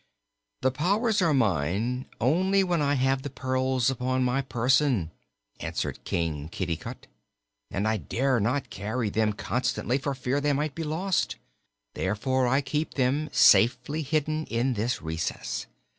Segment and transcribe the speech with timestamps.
[0.63, 5.11] "The powers are mine only while I have the pearls upon my person,"
[5.59, 7.05] answered King Kitticut,
[7.69, 11.35] "and I dare not carry them constantly for fear they might be lost.
[11.93, 15.67] Therefore, I keep them safely hidden in this recess.